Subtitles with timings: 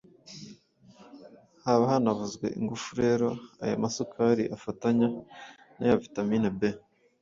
[1.63, 2.89] haba hanavuzwe ingufu.
[3.01, 3.27] Rero
[3.63, 5.07] aya masukari afatanya
[5.77, 6.79] na ya vitamini B na